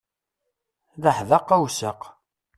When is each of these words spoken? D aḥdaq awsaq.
D 1.01 1.03
aḥdaq 1.09 1.47
awsaq. 1.55 2.01